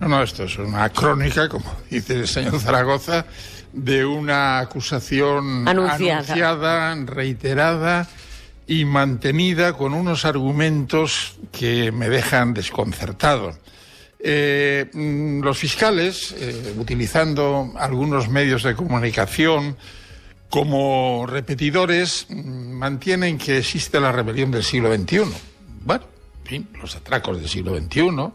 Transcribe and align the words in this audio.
No, 0.00 0.08
no, 0.08 0.22
esto 0.22 0.44
es 0.44 0.56
una 0.56 0.88
crónica, 0.88 1.48
como 1.48 1.76
dice 1.90 2.14
el 2.14 2.26
señor 2.26 2.58
Zaragoza, 2.58 3.26
de 3.72 4.06
una 4.06 4.58
acusación 4.58 5.68
anunciada, 5.68 6.94
reiterada 7.04 8.08
y 8.66 8.86
mantenida 8.86 9.74
con 9.74 9.92
unos 9.92 10.24
argumentos 10.24 11.36
que 11.52 11.92
me 11.92 12.08
dejan 12.08 12.54
desconcertado. 12.54 13.58
Eh, 14.18 14.88
mm, 14.90 15.42
los 15.42 15.58
fiscales, 15.58 16.34
eh, 16.38 16.74
utilizando 16.78 17.72
algunos 17.76 18.30
medios 18.30 18.62
de 18.62 18.74
comunicación 18.74 19.76
como 20.48 21.26
repetidores, 21.26 22.26
mm, 22.30 22.72
mantienen 22.72 23.36
que 23.36 23.58
existe 23.58 24.00
la 24.00 24.12
rebelión 24.12 24.50
del 24.50 24.64
siglo 24.64 24.94
XXI. 24.94 25.30
Bueno, 25.84 26.04
en 26.44 26.46
fin, 26.46 26.68
los 26.80 26.96
atracos 26.96 27.38
del 27.38 27.48
siglo 27.48 27.76
XXI, 27.76 28.32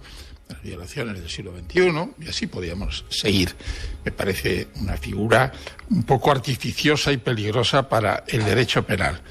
las 0.50 0.62
violaciones 0.62 1.20
del 1.20 1.30
siglo 1.30 1.54
XXI, 1.58 2.24
y 2.26 2.30
así 2.30 2.48
podríamos 2.48 3.06
seguir. 3.10 3.56
Me 4.04 4.12
parece 4.12 4.68
una 4.82 4.98
figura 4.98 5.52
un 5.90 6.04
poco 6.04 6.32
artificiosa 6.32 7.12
y 7.12 7.18
peligrosa 7.18 7.90
para 7.90 8.24
el 8.28 8.44
derecho 8.44 8.86
penal. 8.86 9.22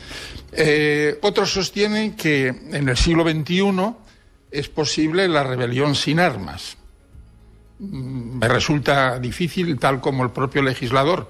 Eh, 0.53 1.19
otros 1.23 1.53
sostienen 1.53 2.15
que 2.15 2.49
en 2.49 2.89
el 2.89 2.97
siglo 2.97 3.23
XXI 3.25 3.95
es 4.51 4.69
posible 4.69 5.29
la 5.29 5.43
rebelión 5.43 5.95
sin 5.95 6.21
armas. 6.21 6.77
Mm, 7.79 8.39
me 8.39 8.49
resulta 8.49 9.19
difícil, 9.19 9.79
tal 9.79 10.01
como 10.01 10.25
el 10.25 10.31
propio 10.31 10.63
legislador 10.63 11.29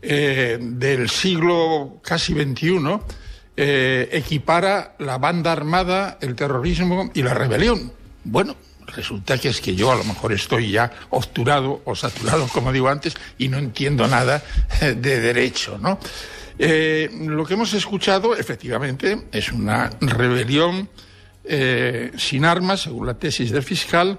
eh, 0.00 0.58
del 0.60 1.08
siglo 1.08 2.00
casi 2.02 2.32
XXI 2.32 2.98
eh, 3.54 4.08
equipara 4.12 4.96
la 4.98 5.18
banda 5.18 5.52
armada, 5.52 6.16
el 6.22 6.34
terrorismo 6.34 7.10
y 7.12 7.22
la 7.22 7.34
rebelión. 7.34 7.92
Bueno, 8.24 8.56
resulta 8.86 9.38
que 9.38 9.48
es 9.48 9.60
que 9.60 9.74
yo 9.74 9.92
a 9.92 9.96
lo 9.96 10.04
mejor 10.04 10.32
estoy 10.32 10.70
ya 10.70 10.90
obturado 11.10 11.82
o 11.84 11.94
saturado, 11.94 12.46
como 12.48 12.72
digo 12.72 12.88
antes, 12.88 13.14
y 13.38 13.48
no 13.48 13.58
entiendo 13.58 14.06
nada 14.06 14.42
eh, 14.80 14.94
de 14.94 15.20
derecho, 15.20 15.78
¿no? 15.78 15.98
Eh, 16.58 17.10
lo 17.26 17.44
que 17.44 17.54
hemos 17.54 17.72
escuchado, 17.74 18.36
efectivamente, 18.36 19.26
es 19.32 19.50
una 19.52 19.90
rebelión 20.00 20.88
eh, 21.44 22.12
sin 22.16 22.44
armas, 22.44 22.82
según 22.82 23.06
la 23.06 23.14
tesis 23.14 23.50
del 23.50 23.62
fiscal, 23.62 24.18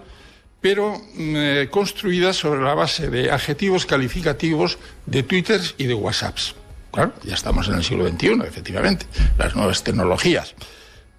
pero 0.59 0.99
mm, 1.15 1.67
construida 1.69 2.33
sobre 2.33 2.61
la 2.61 2.73
base 2.73 3.09
de 3.09 3.31
adjetivos 3.31 3.85
calificativos 3.85 4.77
de 5.05 5.23
Twitter 5.23 5.61
y 5.77 5.85
de 5.85 5.93
WhatsApps. 5.93 6.55
Claro, 6.91 7.13
ya 7.23 7.33
estamos 7.33 7.67
en 7.69 7.75
el 7.75 7.83
siglo 7.83 8.07
XXI, 8.07 8.41
efectivamente, 8.45 9.05
las 9.37 9.55
nuevas 9.55 9.83
tecnologías. 9.83 10.53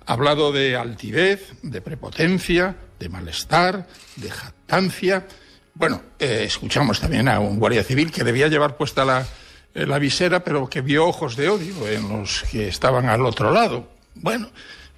Ha 0.07 0.13
hablado 0.13 0.53
de 0.53 0.77
altivez, 0.77 1.53
de 1.63 1.81
prepotencia, 1.81 2.77
de 2.99 3.09
malestar, 3.09 3.87
de 4.17 4.31
jactancia. 4.31 5.27
Bueno, 5.75 6.03
eh, 6.19 6.45
escuchamos 6.47 7.01
también 7.01 7.29
a 7.29 7.41
un 7.41 7.59
guardia 7.59 7.83
civil 7.83 8.13
que 8.13 8.23
debía 8.23 8.49
llevar 8.49 8.77
puesta 8.77 9.05
la, 9.05 9.27
eh, 9.75 9.87
la 9.87 9.99
visera, 9.99 10.45
pero 10.45 10.69
que 10.69 10.83
vio 10.83 11.07
ojos 11.07 11.37
de 11.37 11.49
odio 11.49 11.89
en 11.89 12.09
los 12.09 12.45
que 12.51 12.69
estaban 12.69 13.07
al 13.09 13.25
otro 13.25 13.51
lado. 13.51 13.89
Bueno, 14.15 14.51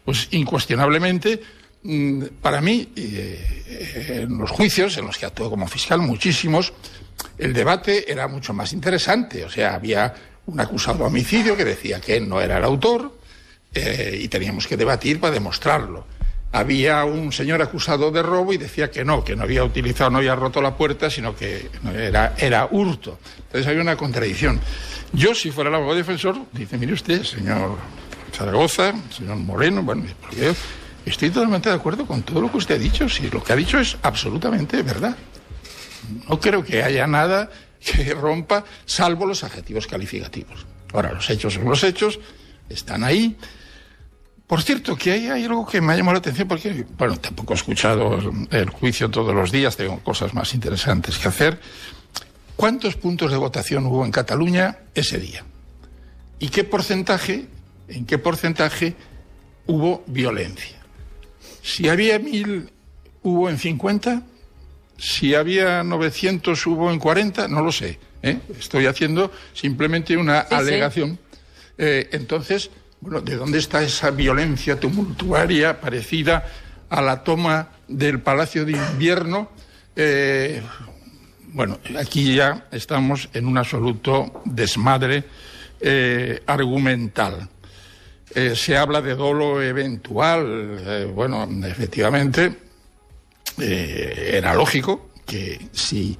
pues 0.04 0.28
incuestionablemente, 0.32 1.40
mm, 1.82 2.24
para 2.42 2.60
mí, 2.60 2.92
eh, 2.96 4.24
en 4.24 4.38
los 4.38 4.50
juicios 4.50 4.96
en 4.98 5.06
los 5.06 5.18
que 5.18 5.26
actué 5.26 5.48
como 5.48 5.66
fiscal, 5.68 6.00
muchísimos, 6.00 6.72
el 7.38 7.52
debate 7.52 8.10
era 8.10 8.28
mucho 8.28 8.52
más 8.52 8.72
interesante. 8.72 9.44
O 9.44 9.50
sea, 9.50 9.74
había 9.74 10.14
un 10.46 10.60
acusado 10.60 10.98
de 10.98 11.04
homicidio 11.04 11.56
que 11.56 11.64
decía 11.64 12.00
que 12.00 12.16
él 12.16 12.28
no 12.28 12.40
era 12.40 12.58
el 12.58 12.64
autor 12.64 13.15
y 14.20 14.28
teníamos 14.28 14.66
que 14.66 14.76
debatir 14.76 15.20
para 15.20 15.34
demostrarlo 15.34 16.06
había 16.56 17.04
un 17.04 17.32
señor 17.32 17.60
acusado 17.60 18.10
de 18.10 18.22
robo 18.22 18.52
y 18.52 18.56
decía 18.56 18.90
que 18.90 19.04
no, 19.04 19.22
que 19.22 19.36
no 19.36 19.42
había 19.42 19.62
utilizado, 19.62 20.10
no 20.10 20.18
había 20.18 20.34
roto 20.34 20.62
la 20.62 20.74
puerta, 20.74 21.10
sino 21.10 21.36
que 21.36 21.68
era, 21.94 22.34
era 22.38 22.66
hurto. 22.70 23.18
Entonces 23.38 23.66
había 23.66 23.82
una 23.82 23.96
contradicción. 23.96 24.58
Yo, 25.12 25.34
si 25.34 25.50
fuera 25.50 25.68
el 25.68 25.76
abogado 25.76 25.96
defensor, 25.96 26.36
dice, 26.52 26.78
mire 26.78 26.94
usted, 26.94 27.22
señor 27.24 27.76
Zaragoza, 28.32 28.94
señor 29.10 29.36
Moreno, 29.36 29.82
bueno, 29.82 30.04
estoy 31.04 31.30
totalmente 31.30 31.68
de 31.68 31.74
acuerdo 31.74 32.06
con 32.06 32.22
todo 32.22 32.40
lo 32.40 32.50
que 32.50 32.56
usted 32.56 32.76
ha 32.76 32.78
dicho, 32.78 33.08
si 33.08 33.28
lo 33.28 33.42
que 33.42 33.52
ha 33.52 33.56
dicho 33.56 33.78
es 33.78 33.96
absolutamente 34.02 34.82
verdad. 34.82 35.16
No 36.28 36.40
creo 36.40 36.64
que 36.64 36.82
haya 36.82 37.06
nada 37.06 37.50
que 37.80 38.14
rompa, 38.14 38.64
salvo 38.86 39.26
los 39.26 39.44
adjetivos 39.44 39.86
calificativos. 39.86 40.66
Ahora, 40.94 41.12
los 41.12 41.28
hechos 41.28 41.54
son 41.54 41.64
los 41.66 41.84
hechos, 41.84 42.18
están 42.70 43.04
ahí. 43.04 43.36
Por 44.46 44.62
cierto, 44.62 44.96
que 44.96 45.12
hay, 45.12 45.44
algo 45.44 45.66
que 45.66 45.80
me 45.80 45.92
ha 45.92 45.96
llamado 45.96 46.14
la 46.14 46.18
atención 46.20 46.46
porque, 46.46 46.84
bueno, 46.96 47.16
tampoco 47.16 47.52
he 47.52 47.56
escuchado 47.56 48.18
el 48.50 48.70
juicio 48.70 49.10
todos 49.10 49.34
los 49.34 49.50
días, 49.50 49.76
tengo 49.76 49.98
cosas 50.00 50.34
más 50.34 50.54
interesantes 50.54 51.18
que 51.18 51.28
hacer. 51.28 51.60
¿Cuántos 52.54 52.96
puntos 52.96 53.32
de 53.32 53.36
votación 53.36 53.86
hubo 53.86 54.04
en 54.04 54.12
Cataluña 54.12 54.78
ese 54.94 55.18
día? 55.18 55.44
¿Y 56.38 56.48
qué 56.48 56.62
porcentaje, 56.62 57.46
en 57.88 58.06
qué 58.06 58.18
porcentaje 58.18 58.94
hubo 59.66 60.04
violencia? 60.06 60.76
Si 61.62 61.88
había 61.88 62.20
mil, 62.20 62.70
hubo 63.22 63.50
en 63.50 63.58
50, 63.58 64.22
si 64.96 65.34
había 65.34 65.82
900, 65.82 66.66
hubo 66.68 66.92
en 66.92 67.00
40, 67.00 67.48
no 67.48 67.62
lo 67.62 67.72
sé. 67.72 67.98
¿eh? 68.22 68.38
Estoy 68.58 68.86
haciendo 68.86 69.32
simplemente 69.52 70.16
una 70.16 70.40
alegación. 70.40 71.18
Eh, 71.78 72.08
entonces, 72.12 72.70
bueno, 73.06 73.20
¿de 73.20 73.36
dónde 73.36 73.58
está 73.58 73.84
esa 73.84 74.10
violencia 74.10 74.80
tumultuaria 74.80 75.80
parecida 75.80 76.44
a 76.88 77.00
la 77.00 77.22
toma 77.22 77.68
del 77.86 78.20
Palacio 78.20 78.64
de 78.64 78.72
Invierno? 78.72 79.52
Eh, 79.94 80.60
bueno, 81.52 81.78
aquí 81.96 82.34
ya 82.34 82.66
estamos 82.72 83.28
en 83.32 83.46
un 83.46 83.58
absoluto 83.58 84.42
desmadre 84.44 85.22
eh, 85.78 86.42
argumental. 86.46 87.48
Eh, 88.34 88.56
se 88.56 88.76
habla 88.76 89.00
de 89.00 89.14
dolo 89.14 89.62
eventual. 89.62 91.12
bueno, 91.14 91.48
efectivamente, 91.64 92.58
era 93.56 94.52
lógico 94.52 95.10
que 95.24 95.68
si 95.70 96.18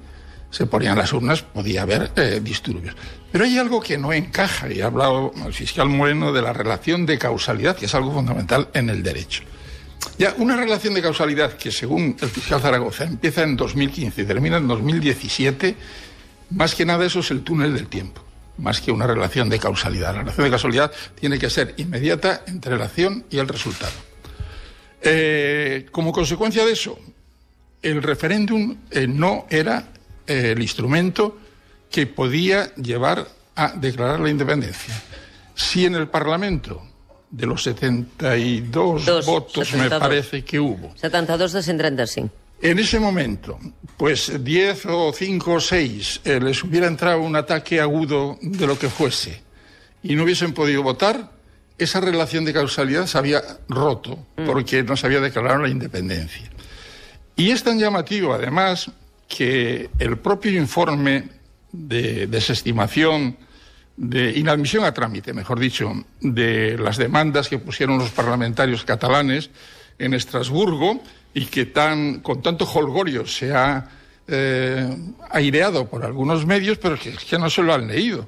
se 0.49 0.65
ponían 0.65 0.97
las 0.97 1.13
urnas 1.13 1.41
podía 1.41 1.83
haber 1.83 2.41
disturbios. 2.41 2.95
Pero 3.31 3.43
hay 3.43 3.57
algo 3.57 3.81
que 3.81 3.97
no 3.97 4.13
encaja, 4.13 4.71
y 4.71 4.81
ha 4.81 4.87
hablado 4.87 5.33
el 5.45 5.53
fiscal 5.53 5.89
Moreno 5.89 6.31
de 6.31 6.41
la 6.41 6.53
relación 6.53 7.05
de 7.05 7.17
causalidad, 7.17 7.75
que 7.75 7.85
es 7.85 7.95
algo 7.95 8.13
fundamental 8.13 8.69
en 8.73 8.89
el 8.89 9.03
derecho. 9.03 9.43
Ya, 10.17 10.33
una 10.37 10.55
relación 10.55 10.93
de 10.93 11.01
causalidad 11.01 11.53
que, 11.53 11.71
según 11.71 12.15
el 12.19 12.29
fiscal 12.29 12.61
Zaragoza, 12.61 13.03
empieza 13.03 13.43
en 13.43 13.55
2015 13.55 14.21
y 14.21 14.25
termina 14.25 14.57
en 14.57 14.67
2017, 14.67 15.75
más 16.51 16.75
que 16.75 16.85
nada 16.85 17.05
eso 17.05 17.19
es 17.19 17.29
el 17.31 17.43
túnel 17.43 17.73
del 17.73 17.87
tiempo, 17.87 18.23
más 18.57 18.79
que 18.79 18.91
una 18.91 19.05
relación 19.05 19.49
de 19.49 19.59
causalidad. 19.59 20.13
La 20.13 20.21
relación 20.21 20.45
de 20.45 20.49
causalidad 20.49 20.91
tiene 21.19 21.37
que 21.37 21.49
ser 21.49 21.73
inmediata 21.77 22.43
entre 22.47 22.77
la 22.77 22.85
acción 22.85 23.25
y 23.29 23.37
el 23.37 23.47
resultado. 23.47 23.93
Eh, 25.01 25.87
como 25.91 26.11
consecuencia 26.11 26.65
de 26.65 26.71
eso, 26.71 26.97
el 27.81 28.01
referéndum 28.01 28.77
eh, 28.89 29.07
no 29.07 29.45
era 29.49 29.87
eh, 30.27 30.51
el 30.51 30.61
instrumento 30.61 31.37
que 31.89 32.05
podía 32.07 32.73
llevar 32.75 33.27
a 33.55 33.71
declarar 33.71 34.19
la 34.19 34.29
independencia. 34.29 34.93
Si 35.55 35.85
en 35.85 35.95
el 35.95 36.07
Parlamento 36.07 36.83
de 37.29 37.45
los 37.45 37.63
72 37.63 39.25
votos 39.25 39.73
me 39.73 39.89
parece 39.89 40.43
que 40.43 40.59
hubo. 40.59 40.95
72 40.95 41.51
de 41.51 41.63
135. 41.63 42.33
En 42.61 42.79
ese 42.79 42.99
momento, 42.99 43.59
pues 43.97 44.43
10 44.43 44.85
o 44.87 45.13
5 45.13 45.53
o 45.53 45.59
6 45.59 46.21
eh, 46.23 46.39
les 46.39 46.63
hubiera 46.63 46.87
entrado 46.87 47.21
un 47.21 47.35
ataque 47.35 47.79
agudo 47.79 48.37
de 48.41 48.65
lo 48.65 48.79
que 48.79 48.89
fuese 48.89 49.41
y 50.01 50.15
no 50.15 50.23
hubiesen 50.23 50.53
podido 50.53 50.81
votar, 50.81 51.31
esa 51.77 51.99
relación 51.99 52.45
de 52.45 52.53
causalidad 52.53 53.05
se 53.05 53.17
había 53.17 53.41
roto 53.69 54.25
mm. 54.37 54.45
porque 54.45 54.81
no 54.81 54.97
se 54.97 55.05
había 55.05 55.19
declarado 55.19 55.61
la 55.61 55.69
independencia. 55.69 56.49
Y 57.35 57.51
es 57.51 57.61
tan 57.63 57.77
llamativo, 57.77 58.33
además, 58.33 58.89
que 59.27 59.89
el 59.99 60.17
propio 60.17 60.51
informe 60.51 61.29
de 61.71 62.27
desestimación, 62.27 63.37
de 63.95 64.31
inadmisión 64.31 64.85
a 64.85 64.93
trámite, 64.93 65.33
mejor 65.33 65.59
dicho, 65.59 65.91
de 66.21 66.77
las 66.77 66.97
demandas 66.97 67.49
que 67.49 67.59
pusieron 67.59 67.97
los 67.97 68.11
parlamentarios 68.11 68.85
catalanes 68.85 69.49
en 69.97 70.13
Estrasburgo 70.13 71.01
y 71.33 71.45
que 71.45 71.65
tan, 71.65 72.19
con 72.19 72.41
tanto 72.41 72.65
holgorio 72.65 73.25
se 73.25 73.53
ha 73.53 73.89
eh, 74.27 74.87
aireado 75.29 75.87
por 75.87 76.05
algunos 76.05 76.45
medios, 76.45 76.77
pero 76.77 76.97
que, 76.97 77.13
que 77.13 77.37
no 77.37 77.49
se 77.49 77.63
lo 77.63 77.73
han 77.73 77.87
leído, 77.87 78.27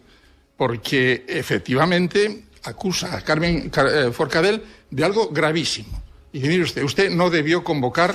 porque 0.58 1.26
efectivamente 1.28 2.46
acusa 2.64 3.16
a 3.16 3.22
Carmen 3.22 3.72
eh, 3.76 4.10
Forcadell 4.12 4.62
de 4.90 5.04
algo 5.04 5.30
gravísimo. 5.30 6.02
Y 6.34 6.42
mire 6.42 6.64
usted, 6.64 6.84
usted 6.84 7.10
no 7.10 7.30
debió 7.30 7.64
convocar 7.64 8.14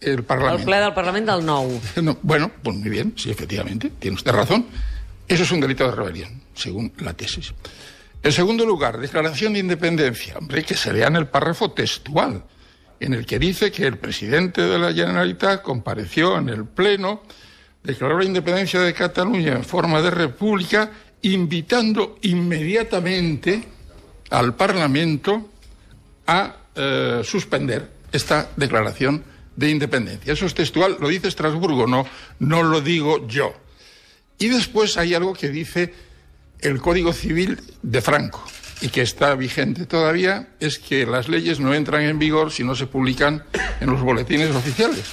el 0.00 0.22
Parlamento. 0.24 0.60
El 0.60 0.64
ple 0.64 0.76
del 0.80 0.94
Parlament 0.94 1.26
del 1.26 1.44
nou. 1.44 1.80
No, 2.02 2.18
bueno, 2.22 2.50
pues 2.62 2.76
muy 2.76 2.88
bien, 2.88 3.14
sí, 3.16 3.30
efectivamente, 3.30 3.92
tiene 3.98 4.16
usted 4.16 4.32
razón. 4.32 4.66
Eso 5.28 5.42
es 5.42 5.52
un 5.52 5.60
delito 5.60 5.84
de 5.84 5.92
rebelión, 5.92 6.42
según 6.54 6.92
la 6.98 7.14
tesis. 7.14 7.52
En 8.22 8.32
segundo 8.32 8.66
lugar, 8.66 8.98
declaración 8.98 9.52
de 9.54 9.60
independencia. 9.60 10.36
Hombre, 10.38 10.64
que 10.64 10.74
se 10.74 10.92
lea 10.92 11.06
en 11.06 11.16
el 11.16 11.28
párrafo 11.28 11.70
textual. 11.70 12.44
en 13.00 13.14
el 13.14 13.24
que 13.24 13.38
dice 13.38 13.72
que 13.72 13.86
el 13.86 13.96
presidente 13.96 14.60
de 14.60 14.78
la 14.78 14.92
Generalitat 14.92 15.62
compareció 15.62 16.36
en 16.36 16.50
el 16.50 16.66
Pleno, 16.66 17.22
declaró 17.82 18.18
la 18.18 18.26
independencia 18.26 18.78
de 18.80 18.92
Cataluña 18.92 19.52
en 19.54 19.64
forma 19.64 20.02
de 20.02 20.10
república, 20.10 20.90
invitando 21.22 22.18
inmediatamente 22.20 23.64
al 24.28 24.54
Parlamento 24.54 25.48
a 26.26 26.56
eh, 26.74 27.22
suspender 27.24 27.90
esta 28.12 28.50
declaración 28.54 29.24
de 29.56 29.70
independencia. 29.70 30.32
Eso 30.32 30.46
es 30.46 30.54
textual, 30.54 30.96
lo 31.00 31.08
dice 31.08 31.28
Estrasburgo, 31.28 31.86
no, 31.86 32.06
no 32.38 32.62
lo 32.62 32.80
digo 32.80 33.26
yo. 33.26 33.54
Y 34.38 34.48
después 34.48 34.96
hay 34.96 35.14
algo 35.14 35.34
que 35.34 35.48
dice 35.48 35.92
el 36.60 36.80
Código 36.80 37.12
Civil 37.12 37.60
de 37.82 38.00
Franco 38.00 38.44
y 38.80 38.88
que 38.88 39.02
está 39.02 39.34
vigente 39.34 39.86
todavía, 39.86 40.48
es 40.58 40.78
que 40.78 41.04
las 41.04 41.28
leyes 41.28 41.60
no 41.60 41.74
entran 41.74 42.02
en 42.02 42.18
vigor 42.18 42.50
si 42.50 42.64
no 42.64 42.74
se 42.74 42.86
publican 42.86 43.44
en 43.80 43.90
los 43.90 44.00
boletines 44.00 44.54
oficiales. 44.54 45.04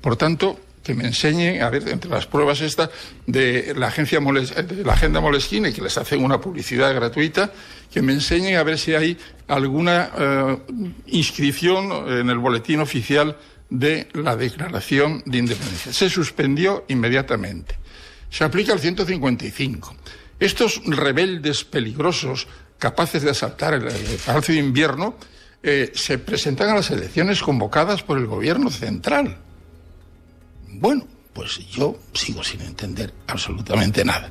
Por 0.00 0.16
tanto, 0.16 0.60
que 0.82 0.94
me 0.94 1.04
enseñen, 1.04 1.62
a 1.62 1.70
ver, 1.70 1.88
entre 1.88 2.10
las 2.10 2.26
pruebas 2.26 2.60
estas 2.60 2.90
de 3.26 3.72
la 3.74 3.86
agencia 3.86 4.20
de 4.20 4.84
la 4.84 4.92
agenda 4.92 5.20
Moleskine, 5.20 5.72
que 5.72 5.80
les 5.80 5.96
hacen 5.96 6.22
una 6.22 6.40
publicidad 6.40 6.94
gratuita, 6.94 7.50
que 7.90 8.02
me 8.02 8.12
enseñen 8.12 8.56
a 8.56 8.62
ver 8.62 8.78
si 8.78 8.94
hay 8.94 9.18
alguna 9.48 10.10
eh, 10.16 10.58
inscripción 11.06 11.90
en 12.20 12.28
el 12.28 12.38
boletín 12.38 12.80
oficial 12.80 13.36
de 13.70 14.08
la 14.12 14.36
declaración 14.36 15.22
de 15.26 15.38
independencia. 15.38 15.92
Se 15.92 16.10
suspendió 16.10 16.84
inmediatamente. 16.88 17.76
Se 18.30 18.44
aplica 18.44 18.72
el 18.72 18.80
155. 18.80 19.96
Estos 20.40 20.82
rebeldes 20.84 21.64
peligrosos, 21.64 22.48
capaces 22.78 23.22
de 23.22 23.30
asaltar 23.30 23.74
el, 23.74 23.84
Palacio 24.24 24.54
de 24.54 24.60
Invierno, 24.60 25.16
eh, 25.62 25.92
se 25.94 26.18
presentan 26.18 26.70
a 26.70 26.74
las 26.74 26.90
elecciones 26.90 27.42
convocadas 27.42 28.02
por 28.02 28.18
el 28.18 28.26
gobierno 28.26 28.70
central. 28.70 29.38
Bueno, 30.68 31.06
pues 31.32 31.58
yo 31.70 31.98
sigo 32.12 32.42
sin 32.42 32.60
entender 32.62 33.12
absolutamente 33.26 34.04
nada. 34.04 34.30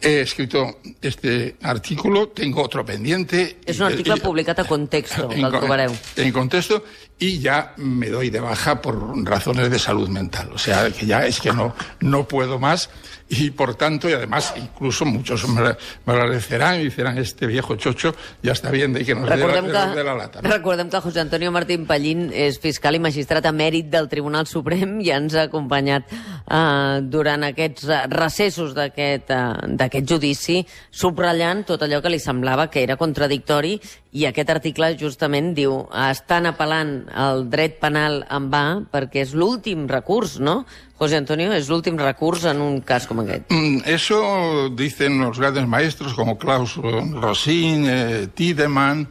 He 0.00 0.20
escrito 0.20 0.80
este 1.00 1.56
artículo, 1.62 2.28
tengo 2.28 2.62
otro 2.62 2.84
pendiente. 2.84 3.58
És 3.64 3.80
un 3.80 3.86
article 3.86 4.18
publicat 4.20 4.60
a 4.60 4.64
Contexto, 4.68 5.24
en, 5.32 5.40
que 5.40 5.46
el 5.46 5.56
trobareu. 5.56 5.94
En 6.16 6.32
Contexto, 6.32 6.84
y 7.18 7.38
ya 7.38 7.72
me 7.76 8.10
doy 8.10 8.30
de 8.30 8.40
baja 8.40 8.82
por 8.82 8.96
razones 9.24 9.70
de 9.70 9.78
salud 9.78 10.08
mental. 10.08 10.50
O 10.52 10.58
sea, 10.58 10.90
que 10.90 11.06
ya 11.06 11.26
es 11.26 11.40
que 11.40 11.52
no, 11.52 11.74
no 12.00 12.28
puedo 12.28 12.58
más 12.58 12.90
y 13.28 13.50
por 13.50 13.74
tanto, 13.74 14.08
y 14.08 14.12
además 14.12 14.54
incluso 14.56 15.04
muchos 15.04 15.48
me, 15.48 15.62
me 16.04 16.12
agradecerán 16.12 16.80
y 16.80 16.90
dirán 16.90 17.18
este 17.18 17.46
viejo 17.46 17.74
chocho 17.76 18.14
ja 18.42 18.52
està 18.54 18.70
bien 18.70 18.92
de 18.94 19.02
que 19.04 19.14
nos 19.14 19.28
recordem 19.28 19.66
dé 19.66 19.72
la, 19.72 19.86
de, 19.90 19.96
de 19.96 20.04
la 20.04 20.14
lata. 20.14 20.42
No? 20.42 20.50
Recordem 20.50 20.90
que 20.90 21.00
José 21.00 21.20
Antonio 21.20 21.50
Martín 21.50 21.86
Pallín 21.86 22.30
és 22.30 22.60
fiscal 22.62 22.94
i 22.94 23.02
magistrat 23.02 23.44
emèrit 23.50 23.90
del 23.90 24.06
Tribunal 24.08 24.46
Suprem 24.46 25.00
i 25.02 25.10
ens 25.10 25.34
ha 25.34 25.48
acompanyat 25.50 26.06
eh, 26.12 27.02
durant 27.02 27.48
aquests 27.50 27.90
recessos 28.14 28.76
d'aquest 28.76 29.34
uh, 29.34 30.00
judici, 30.06 30.62
subratllant 30.90 31.64
tot 31.66 31.82
allò 31.82 32.00
que 32.02 32.14
li 32.14 32.22
semblava 32.22 32.68
que 32.70 32.84
era 32.86 32.96
contradictori 32.96 33.80
i 34.16 34.24
aquest 34.28 34.50
article 34.54 34.94
justament 34.96 35.50
diu 35.56 35.82
estan 36.06 36.46
apel·lant 36.48 37.05
al 37.12 37.48
dret 37.50 37.78
penal 37.80 38.24
en 38.30 38.50
va 38.52 38.64
perquè 38.92 39.22
és 39.24 39.34
l'últim 39.34 39.86
recurs, 39.90 40.38
no? 40.40 40.64
José 40.96 41.16
Antonio, 41.16 41.52
es 41.52 41.68
el 41.68 41.74
último 41.74 41.98
recurso 41.98 42.50
en 42.50 42.60
un 42.60 42.80
caso 42.80 43.08
como 43.08 43.22
este. 43.22 43.82
Eso 43.84 44.70
dicen 44.70 45.20
los 45.20 45.38
grandes 45.38 45.66
maestros 45.66 46.14
como 46.14 46.38
Klaus 46.38 46.76
Rosin, 46.76 47.84
eh, 47.86 48.28
Tiedemann, 48.32 49.06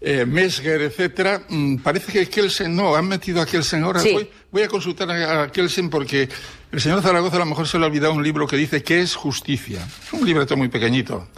eh, 0.00 0.26
Mesger, 0.26 0.82
etcétera. 0.82 1.42
Mm, 1.48 1.76
parece 1.76 2.12
que 2.12 2.28
Kelsen 2.28 2.74
no, 2.74 2.96
han 2.96 3.06
metido 3.06 3.40
a 3.40 3.46
Kelsen 3.46 3.84
ahora. 3.84 4.00
Sí. 4.00 4.28
Voy, 4.50 4.62
a 4.62 4.68
consultar 4.68 5.08
a, 5.10 5.52
Kelsen 5.52 5.90
porque 5.90 6.28
el 6.72 6.80
señor 6.80 7.02
Zaragoza 7.02 7.36
a 7.36 7.40
lo 7.40 7.46
mejor 7.46 7.68
se 7.68 7.78
le 7.78 7.84
ha 7.84 7.86
olvidado 7.86 8.12
un 8.12 8.24
libro 8.24 8.48
que 8.48 8.56
dice 8.56 8.82
¿Qué 8.82 9.00
es 9.00 9.14
justicia? 9.14 9.86
Es 10.04 10.12
un 10.12 10.26
libreto 10.26 10.56
muy 10.56 10.68
pequeñito. 10.68 11.28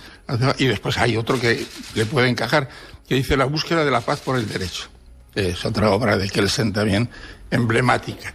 Y 0.57 0.65
después 0.65 0.97
hay 0.97 1.19
otro 1.19 1.39
que 1.39 1.67
le 1.95 2.07
puede 2.07 2.29
encajar, 2.29 2.71
que 3.07 3.17
dice 3.17 3.37
La 3.37 3.45
búsqueda 3.45 3.85
de 3.85 3.91
la 3.91 4.01
paz 4.01 4.21
por 4.21 4.39
el 4.39 4.49
derecho. 4.49 4.89
Es 5.35 5.65
otra 5.65 5.91
obra 5.91 6.17
de 6.17 6.29
Kelsen 6.29 6.73
también 6.73 7.09
emblemática. 7.51 8.35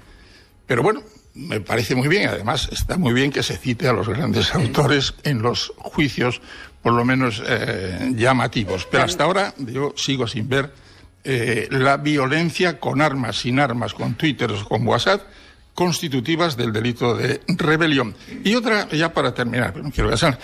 Pero 0.65 0.83
bueno, 0.83 1.01
me 1.33 1.61
parece 1.61 1.95
muy 1.95 2.07
bien, 2.07 2.27
además 2.29 2.69
está 2.71 2.97
muy 2.97 3.13
bien 3.13 3.31
que 3.31 3.43
se 3.43 3.57
cite 3.57 3.87
a 3.87 3.93
los 3.93 4.09
grandes 4.09 4.53
autores 4.55 5.13
en 5.23 5.41
los 5.41 5.73
juicios, 5.77 6.41
por 6.81 6.93
lo 6.93 7.05
menos 7.05 7.41
eh, 7.45 8.11
llamativos. 8.15 8.85
Pero 8.89 9.03
hasta 9.03 9.23
ahora 9.23 9.53
yo 9.57 9.93
sigo 9.95 10.27
sin 10.27 10.49
ver 10.49 10.71
eh, 11.23 11.67
la 11.71 11.97
violencia 11.97 12.79
con 12.79 13.01
armas, 13.01 13.37
sin 13.37 13.59
armas, 13.59 13.93
con 13.93 14.15
Twitter 14.15 14.51
o 14.51 14.67
con 14.67 14.85
WhatsApp, 14.85 15.21
constitutivas 15.73 16.57
del 16.57 16.73
delito 16.73 17.15
de 17.15 17.41
rebelión. 17.47 18.15
Y 18.43 18.55
otra, 18.55 18.89
ya 18.89 19.13
para 19.13 19.33
terminar, 19.33 19.71
pero 19.71 19.85
no 19.85 19.91
quiero. 19.91 20.13
O 20.13 20.17
sea, 20.17 20.37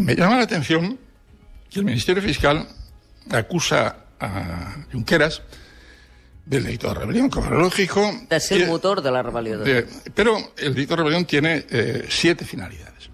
me 0.00 0.14
llama 0.14 0.36
la 0.36 0.42
atención 0.42 0.98
que 1.70 1.78
el 1.78 1.84
Ministerio 1.84 2.22
Fiscal 2.22 2.68
acusa 3.30 4.04
a 4.18 4.84
Junqueras 4.92 5.42
del 6.44 6.64
delito 6.64 6.88
de 6.88 6.94
rebelión, 6.94 7.30
como 7.30 7.50
lógico. 7.50 8.12
De 8.28 8.40
ser 8.40 8.62
el 8.62 8.68
motor 8.68 9.02
de 9.02 9.10
la 9.10 9.22
rebelión. 9.22 9.62
pero 10.14 10.52
el 10.56 10.74
delito 10.74 10.94
de 10.94 10.96
rebelión 10.96 11.24
tiene 11.24 11.66
eh, 11.70 12.06
siete 12.08 12.44
finalidades. 12.44 13.10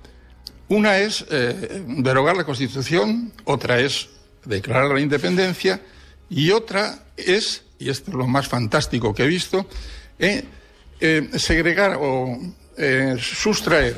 Una 0.69 0.99
es 0.99 1.25
eh, 1.31 1.85
derogar 1.87 2.37
la 2.37 2.45
Constitución, 2.45 3.33
otra 3.45 3.79
es 3.79 4.09
declarar 4.45 4.91
la 4.91 5.01
independencia 5.01 5.81
y 6.29 6.51
otra 6.51 6.99
es, 7.17 7.65
y 7.79 7.91
esto 7.91 8.11
es 8.11 8.17
lo 8.17 8.27
más 8.27 8.49
fantástico 8.49 9.15
que 9.15 9.25
he 9.25 9.29
visto, 9.29 9.67
eh, 10.19 10.45
segregar 11.37 11.99
o 12.01 12.39
sustraer 13.19 13.97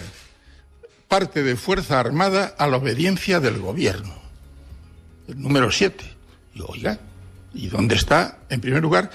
parte 1.08 1.42
de 1.42 1.56
fuerza 1.56 1.98
armada 1.98 2.54
a 2.58 2.66
la 2.66 2.76
obediencia 2.76 3.40
del 3.40 3.58
gobierno. 3.58 4.14
El 5.26 5.40
número 5.40 5.70
siete. 5.72 6.04
Y 6.54 6.60
oiga, 6.60 6.98
¿y 7.54 7.68
dónde 7.68 7.94
está, 7.94 8.38
en 8.48 8.60
primer 8.60 8.82
lugar, 8.82 9.10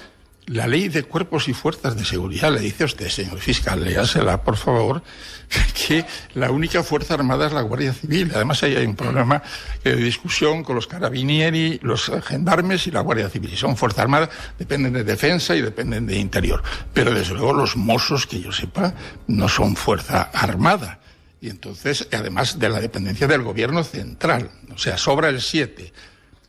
la 0.46 0.66
ley 0.66 0.88
de 0.88 1.04
cuerpos 1.04 1.48
y 1.48 1.54
fuerzas 1.54 1.96
de 1.96 2.04
seguridad 2.04 2.52
le 2.52 2.60
dice 2.60 2.84
usted, 2.84 3.08
señor 3.08 3.38
fiscal, 3.38 3.82
léasela, 3.82 4.42
por 4.42 4.56
favor, 4.56 5.02
que 5.86 6.04
la 6.34 6.50
única 6.50 6.82
fuerza 6.82 7.14
armada 7.14 7.46
es 7.46 7.52
la 7.52 7.62
Guardia 7.62 7.94
Civil. 7.94 8.30
Además, 8.34 8.62
ahí 8.62 8.76
hay 8.76 8.84
un 8.84 8.94
problema 8.94 9.42
de 9.82 9.96
discusión 9.96 10.62
con 10.62 10.76
los 10.76 10.86
carabinieri, 10.86 11.80
los 11.82 12.12
gendarmes 12.24 12.86
y 12.86 12.90
la 12.90 13.00
Guardia 13.00 13.30
Civil. 13.30 13.50
Si 13.50 13.56
son 13.56 13.76
fuerza 13.76 14.02
armada, 14.02 14.28
dependen 14.58 14.92
de 14.92 15.04
defensa 15.04 15.56
y 15.56 15.62
dependen 15.62 16.06
de 16.06 16.18
interior. 16.18 16.62
Pero, 16.92 17.14
desde 17.14 17.34
luego, 17.34 17.54
los 17.54 17.76
mozos, 17.76 18.26
que 18.26 18.40
yo 18.40 18.52
sepa, 18.52 18.94
no 19.26 19.48
son 19.48 19.76
fuerza 19.76 20.30
armada. 20.32 21.00
Y 21.40 21.48
entonces, 21.48 22.06
además 22.12 22.58
de 22.58 22.68
la 22.68 22.80
dependencia 22.80 23.26
del 23.26 23.42
gobierno 23.42 23.82
central. 23.82 24.50
O 24.74 24.78
sea, 24.78 24.98
sobra 24.98 25.28
el 25.30 25.40
7 25.40 25.92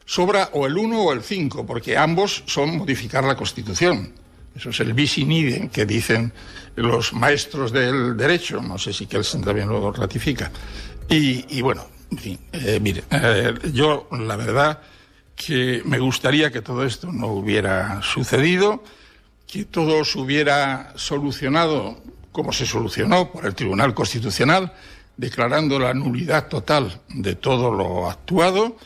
sobra 0.05 0.49
o 0.53 0.67
el 0.67 0.77
1 0.77 1.01
o 1.01 1.11
el 1.11 1.21
5, 1.21 1.65
porque 1.65 1.97
ambos 1.97 2.43
son 2.45 2.77
modificar 2.77 3.23
la 3.23 3.35
Constitución. 3.35 4.13
Eso 4.55 4.69
es 4.69 4.79
el 4.79 4.93
bis 4.93 5.17
in 5.17 5.31
idem 5.31 5.69
que 5.69 5.85
dicen 5.85 6.31
los 6.75 7.11
maestros 7.13 7.71
del 7.71 8.15
derecho. 8.15 8.61
No 8.61 8.77
sé 8.77 8.93
si 8.93 9.05
Kelsen 9.05 9.43
también 9.43 9.67
lo 9.67 9.91
ratifica. 9.91 10.51
Y, 11.09 11.61
bueno, 11.61 11.85
en 12.11 12.17
fin, 12.17 12.39
eh, 12.53 12.79
mire, 12.81 13.03
eh, 13.11 13.53
yo 13.73 14.07
la 14.11 14.35
verdad 14.35 14.79
que 15.35 15.81
me 15.85 15.99
gustaría 15.99 16.51
que 16.51 16.61
todo 16.61 16.85
esto 16.85 17.11
no 17.11 17.27
hubiera 17.27 18.01
sucedido, 18.01 18.83
que 19.45 19.65
todo 19.65 20.05
se 20.05 20.19
hubiera 20.19 20.93
solucionado 20.95 22.01
como 22.31 22.51
se 22.51 22.65
solucionó 22.65 23.31
por 23.31 23.45
el 23.45 23.55
Tribunal 23.55 23.93
Constitucional, 23.93 24.73
declarando 25.15 25.79
la 25.79 25.93
nulidad 25.93 26.47
total 26.47 27.01
de 27.07 27.35
todo 27.35 27.71
lo 27.71 28.09
actuado 28.09 28.77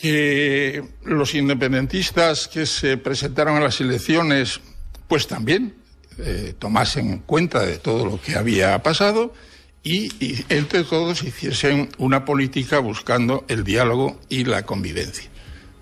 que 0.00 0.84
los 1.04 1.34
independentistas 1.34 2.46
que 2.46 2.66
se 2.66 2.96
presentaron 2.96 3.56
a 3.56 3.60
las 3.60 3.80
elecciones, 3.80 4.60
pues 5.08 5.26
también 5.26 5.74
eh, 6.18 6.54
tomasen 6.56 7.18
cuenta 7.18 7.60
de 7.66 7.78
todo 7.78 8.06
lo 8.06 8.20
que 8.20 8.36
había 8.36 8.80
pasado 8.82 9.34
y, 9.82 10.12
y, 10.24 10.44
entre 10.50 10.84
todos 10.84 11.24
hiciesen 11.24 11.88
una 11.98 12.24
política 12.24 12.78
buscando 12.78 13.44
el 13.48 13.64
diálogo 13.64 14.20
y 14.28 14.44
la 14.44 14.64
convivencia. 14.64 15.28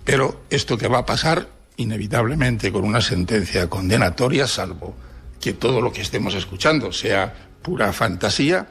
Pero 0.03 0.41
esto 0.49 0.77
que 0.77 0.87
va 0.87 0.99
a 0.99 1.05
pasar, 1.05 1.49
inevitablemente, 1.75 2.71
con 2.71 2.85
una 2.85 3.01
sentencia 3.01 3.69
condenatoria, 3.69 4.47
salvo 4.47 4.95
que 5.39 5.53
todo 5.53 5.79
lo 5.79 5.91
que 5.91 6.01
estemos 6.01 6.33
escuchando 6.33 6.91
sea 6.91 7.51
pura 7.61 7.93
fantasía, 7.93 8.67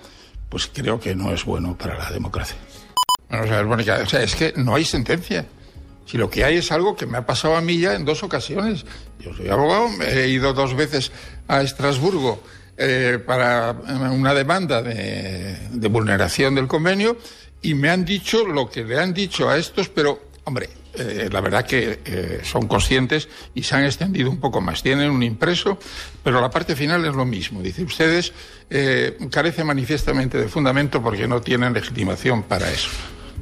pues 0.48 0.68
creo 0.72 0.98
que 0.98 1.14
no 1.14 1.32
es 1.32 1.44
bueno 1.44 1.76
para 1.76 1.96
la 1.96 2.10
democracia. 2.10 2.56
Vamos 3.30 3.50
o 3.50 4.06
sea, 4.06 4.22
es 4.22 4.34
que 4.34 4.52
no 4.56 4.74
hay 4.74 4.84
sentencia. 4.84 5.46
Si 6.06 6.16
lo 6.16 6.30
que 6.30 6.44
hay 6.44 6.58
es 6.58 6.70
algo 6.70 6.94
que 6.94 7.06
me 7.06 7.18
ha 7.18 7.26
pasado 7.26 7.56
a 7.56 7.60
mí 7.60 7.78
ya 7.78 7.94
en 7.94 8.04
dos 8.04 8.22
ocasiones. 8.22 8.84
Yo 9.18 9.34
soy 9.34 9.48
abogado, 9.48 9.88
he 10.02 10.28
ido 10.28 10.52
dos 10.52 10.74
veces 10.74 11.10
a 11.48 11.62
Estrasburgo 11.62 12.40
eh, 12.76 13.18
para 13.24 13.72
una 13.72 14.32
demanda 14.32 14.82
de, 14.82 15.88
vulneración 15.90 16.54
del 16.54 16.68
convenio 16.68 17.16
y 17.62 17.74
me 17.74 17.90
han 17.90 18.04
dicho 18.04 18.46
lo 18.46 18.70
que 18.70 18.84
le 18.84 19.00
han 19.00 19.12
dicho 19.12 19.48
a 19.48 19.56
estos, 19.56 19.88
pero 19.88 20.26
Hombre, 20.48 20.68
eh, 20.94 21.28
la 21.32 21.40
verdad 21.40 21.66
que 21.66 21.98
eh, 22.04 22.40
son 22.44 22.68
conscientes 22.68 23.28
y 23.52 23.64
se 23.64 23.74
han 23.74 23.84
extendido 23.84 24.30
un 24.30 24.38
poco 24.38 24.60
más. 24.60 24.80
Tienen 24.80 25.10
un 25.10 25.24
impreso, 25.24 25.76
pero 26.22 26.40
la 26.40 26.50
parte 26.50 26.76
final 26.76 27.04
es 27.04 27.16
lo 27.16 27.24
mismo. 27.24 27.60
Dice, 27.60 27.82
ustedes 27.82 28.32
eh, 28.70 29.18
carecen 29.28 29.66
manifiestamente 29.66 30.38
de 30.38 30.46
fundamento 30.46 31.02
porque 31.02 31.26
no 31.26 31.40
tienen 31.40 31.72
legitimación 31.72 32.44
para 32.44 32.70
eso. 32.70 32.90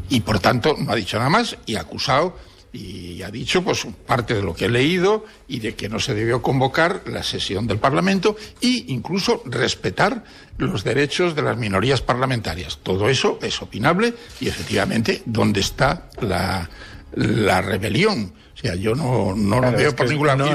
Y 0.09 0.21
por 0.21 0.39
tanto 0.39 0.77
no 0.79 0.93
ha 0.93 0.97
dicho 0.97 1.19
nada 1.19 1.31
más 1.31 1.57
y 1.67 1.77
ha 1.77 1.81
acusado 1.81 2.37
y 2.75 3.23
ha 3.23 3.31
dicho 3.31 3.63
pues 3.63 3.87
parte 4.05 4.35
de 4.35 4.43
lo 4.43 4.53
que 4.55 4.65
he 4.65 4.69
leído 4.69 5.25
y 5.47 5.61
de 5.61 5.77
que 5.77 5.89
no 5.89 6.01
se 6.01 6.13
debió 6.13 6.43
convocar 6.43 7.03
la 7.07 7.23
sesión 7.23 7.69
del 7.69 7.79
Parlamento 7.79 8.37
e 8.61 8.85
incluso 8.89 9.43
respetar 9.47 10.25
los 10.59 10.83
derechos 10.83 11.37
de 11.37 11.43
las 11.43 11.57
minorías 11.57 12.03
parlamentarias. 12.03 12.81
Todo 12.83 13.09
eso 13.09 13.39
es 13.43 13.63
opinable 13.63 14.15
y 14.41 14.49
efectivamente 14.49 15.23
¿dónde 15.25 15.61
está 15.61 16.11
la, 16.21 16.69
la 17.15 17.63
rebelión? 17.63 18.35
O 18.55 18.57
sea, 18.57 18.75
yo 18.75 18.95
no, 18.97 19.35
no 19.37 19.61
lo 19.61 19.71
veo 19.71 19.95
por 19.95 20.09
ningún 20.09 20.27
lado. 20.27 20.47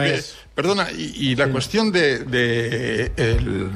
Perdona, 0.54 0.90
y, 0.92 1.38
la 1.38 1.48
cuestión 1.48 1.90
de, 1.90 2.26
de, 2.26 3.14
el 3.16 3.70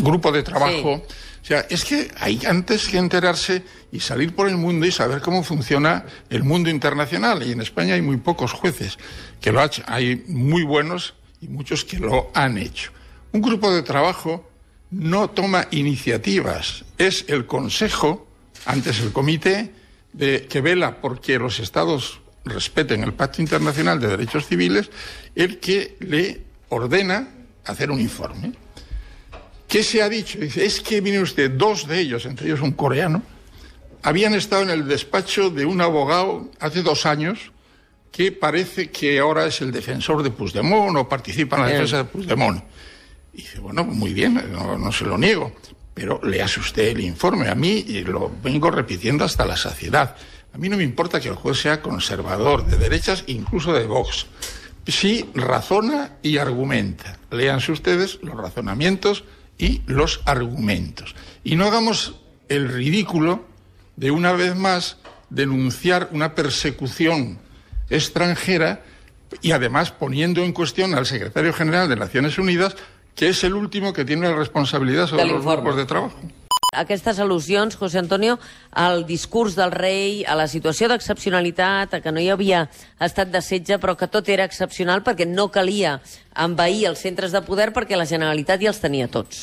grupo 0.00 0.32
de 0.32 0.42
trabajo. 0.42 1.04
O 1.42 1.44
sea, 1.44 1.66
es 1.68 1.84
que 1.84 2.08
hay 2.20 2.40
antes 2.46 2.86
que 2.86 2.98
enterarse 2.98 3.64
y 3.90 3.98
salir 3.98 4.32
por 4.32 4.48
el 4.48 4.56
mundo 4.56 4.86
y 4.86 4.92
saber 4.92 5.20
cómo 5.20 5.42
funciona 5.42 6.04
el 6.30 6.44
mundo 6.44 6.70
internacional. 6.70 7.42
Y 7.42 7.50
en 7.50 7.60
España 7.60 7.94
hay 7.94 8.02
muy 8.02 8.18
pocos 8.18 8.52
jueces 8.52 8.96
que 9.40 9.50
lo 9.50 9.60
han. 9.60 9.70
Hay 9.86 10.22
muy 10.28 10.62
buenos 10.62 11.14
y 11.40 11.48
muchos 11.48 11.84
que 11.84 11.98
lo 11.98 12.30
han 12.32 12.58
hecho. 12.58 12.92
Un 13.32 13.42
grupo 13.42 13.72
de 13.74 13.82
trabajo 13.82 14.48
no 14.92 15.30
toma 15.30 15.66
iniciativas. 15.72 16.84
Es 16.96 17.24
el 17.26 17.46
Consejo, 17.46 18.28
antes 18.66 19.00
el 19.00 19.12
Comité, 19.12 19.72
de, 20.12 20.46
que 20.48 20.60
vela 20.60 21.00
porque 21.00 21.38
los 21.40 21.58
Estados 21.58 22.20
respeten 22.44 23.02
el 23.02 23.14
Pacto 23.14 23.42
Internacional 23.42 23.98
de 23.98 24.08
Derechos 24.08 24.46
Civiles, 24.46 24.90
el 25.34 25.58
que 25.58 25.96
le 26.00 26.42
ordena 26.68 27.28
hacer 27.64 27.90
un 27.90 28.00
informe. 28.00 28.52
¿Qué 29.72 29.82
se 29.82 30.02
ha 30.02 30.10
dicho? 30.10 30.38
Dice, 30.38 30.66
es 30.66 30.82
que, 30.82 31.00
viene 31.00 31.22
usted, 31.22 31.50
dos 31.50 31.88
de 31.88 31.98
ellos, 31.98 32.26
entre 32.26 32.44
ellos 32.44 32.60
un 32.60 32.72
coreano, 32.72 33.22
habían 34.02 34.34
estado 34.34 34.64
en 34.64 34.68
el 34.68 34.86
despacho 34.86 35.48
de 35.48 35.64
un 35.64 35.80
abogado 35.80 36.50
hace 36.60 36.82
dos 36.82 37.06
años 37.06 37.52
que 38.10 38.32
parece 38.32 38.90
que 38.90 39.18
ahora 39.18 39.46
es 39.46 39.62
el 39.62 39.72
defensor 39.72 40.22
de 40.22 40.30
Puigdemont 40.30 40.94
o 40.98 41.08
participa 41.08 41.56
en 41.56 41.62
la 41.62 41.68
defensa 41.68 41.96
de 41.96 42.04
Puigdemont. 42.04 42.62
Y 43.32 43.38
dice, 43.38 43.60
bueno, 43.60 43.82
muy 43.82 44.12
bien, 44.12 44.44
no, 44.52 44.92
se 44.92 45.06
lo 45.06 45.16
niego, 45.16 45.54
pero 45.94 46.20
leas 46.22 46.54
usted 46.58 46.88
el 46.88 47.00
informe. 47.00 47.48
A 47.48 47.54
mí, 47.54 47.82
y 47.88 48.02
lo 48.02 48.30
vengo 48.42 48.70
repitiendo 48.70 49.24
hasta 49.24 49.46
la 49.46 49.56
saciedad, 49.56 50.16
a 50.52 50.58
mí 50.58 50.68
no 50.68 50.76
me 50.76 50.82
importa 50.82 51.18
que 51.18 51.28
el 51.28 51.34
juez 51.34 51.58
sea 51.58 51.80
conservador, 51.80 52.66
de 52.66 52.76
derechas, 52.76 53.24
incluso 53.26 53.72
de 53.72 53.86
Vox. 53.86 54.26
Si 54.86 55.30
razona 55.34 56.18
y 56.20 56.36
argumenta. 56.36 57.18
Léanse 57.30 57.72
ustedes 57.72 58.18
los 58.20 58.36
razonamientos 58.36 59.24
y 59.62 59.80
los 59.86 60.22
argumentos. 60.24 61.14
Y 61.44 61.54
no 61.54 61.66
hagamos 61.66 62.16
el 62.48 62.68
ridículo 62.68 63.44
de 63.94 64.10
una 64.10 64.32
vez 64.32 64.56
más 64.56 64.96
denunciar 65.30 66.08
una 66.10 66.34
persecución 66.34 67.38
extranjera 67.88 68.82
y 69.40 69.52
además 69.52 69.92
poniendo 69.92 70.42
en 70.42 70.52
cuestión 70.52 70.94
al 70.94 71.06
secretario 71.06 71.52
general 71.52 71.88
de 71.88 71.94
Naciones 71.94 72.38
Unidas, 72.38 72.74
que 73.14 73.28
es 73.28 73.44
el 73.44 73.54
último 73.54 73.92
que 73.92 74.04
tiene 74.04 74.28
la 74.28 74.34
responsabilidad 74.34 75.06
sobre 75.06 75.26
los 75.26 75.44
grupos 75.44 75.76
de 75.76 75.86
trabajo. 75.86 76.18
Aquestes 76.72 77.18
al·lusions, 77.20 77.74
José 77.76 77.98
Antonio, 78.00 78.38
al 78.72 79.02
discurs 79.04 79.52
del 79.58 79.74
rei, 79.74 80.22
a 80.24 80.32
la 80.32 80.46
situació 80.48 80.86
d'excepcionalitat, 80.88 81.92
a 81.92 82.00
que 82.00 82.12
no 82.16 82.22
hi 82.22 82.30
havia 82.32 82.62
estat 82.96 83.28
de 83.28 83.42
setge, 83.44 83.76
però 83.76 83.92
que 84.00 84.08
tot 84.08 84.30
era 84.32 84.46
excepcional 84.48 85.02
perquè 85.04 85.26
no 85.28 85.50
calia 85.52 85.98
envair 86.32 86.86
els 86.88 87.04
centres 87.04 87.36
de 87.36 87.42
poder 87.44 87.74
perquè 87.76 87.98
la 88.00 88.08
Generalitat 88.08 88.64
ja 88.64 88.72
els 88.72 88.80
tenia 88.80 89.10
tots. 89.12 89.42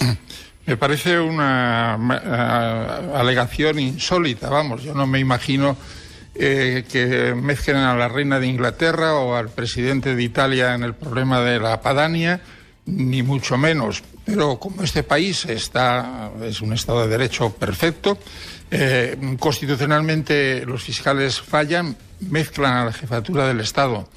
Me 0.65 0.73
parece 0.75 1.19
una 1.19 1.99
uh, 2.01 3.15
alegación 3.21 3.77
insólita, 3.77 4.49
vamos, 4.49 4.81
yo 4.81 4.95
no 4.95 5.05
me 5.05 5.19
imagino 5.19 5.77
eh, 6.33 6.83
que 6.89 7.35
mezclen 7.35 7.77
a 7.77 7.93
la 7.93 8.07
reina 8.07 8.39
de 8.39 8.47
Inglaterra 8.47 9.13
o 9.13 9.35
al 9.35 9.49
presidente 9.49 10.15
de 10.15 10.23
Italia 10.23 10.73
en 10.73 10.81
el 10.81 10.95
problema 10.95 11.41
de 11.41 11.59
la 11.59 11.79
Padania, 11.81 12.41
ni 12.89 13.23
mucho 13.23 13.57
menos. 13.57 14.03
Pero 14.25 14.59
como 14.59 14.83
este 14.83 15.03
país 15.03 15.45
está, 15.45 16.31
es 16.43 16.61
un 16.61 16.73
Estado 16.73 17.01
de 17.01 17.07
Derecho 17.07 17.51
perfecto, 17.51 18.17
eh, 18.71 19.17
constitucionalmente 19.39 20.65
los 20.65 20.83
fiscales 20.83 21.41
fallan, 21.41 21.95
mezclan 22.19 22.73
a 22.73 22.85
la 22.85 22.93
jefatura 22.93 23.47
del 23.47 23.61
Estado 23.61 24.07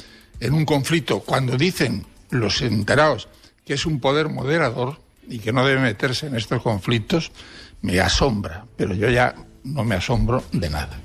en 0.41 0.55
un 0.55 0.65
conflicto 0.65 1.21
cuando 1.21 1.57
dicen 1.57 2.05
los 2.31 2.61
enterados 2.63 3.29
que 3.65 3.75
es 3.75 3.87
un 3.87 4.01
poder 4.01 4.29
moderador 4.29 5.01
y 5.29 5.39
que 5.39 5.53
no 5.53 5.65
debe 5.65 5.81
meterse 5.81 6.27
en 6.27 6.35
estos 6.35 6.63
conflictos, 6.63 7.31
me 7.81 8.01
asombra, 8.01 8.65
pero 8.77 8.95
yo 8.95 9.09
ya 9.09 9.35
no 9.65 9.85
me 9.85 9.95
asombro 9.95 10.43
de 10.53 10.69
nada. 10.69 11.01